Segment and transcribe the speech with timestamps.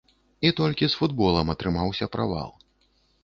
[0.47, 2.49] І толькі з футболам атрымаўся правал.